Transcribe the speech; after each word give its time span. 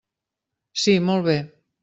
Sí, 0.85 0.95
molt 1.11 1.29
bé. 1.31 1.39